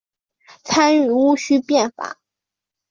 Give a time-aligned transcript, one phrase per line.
[0.63, 2.17] 参与戊戌变法。